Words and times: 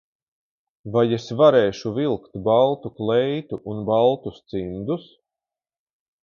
Vai 0.95 1.03
es 1.17 1.27
varēšu 1.41 1.91
vilkt 1.97 2.39
baltu 2.47 2.91
kleitu 3.01 3.61
un 3.75 3.85
baltus 3.91 4.41
cimdus? 4.55 5.07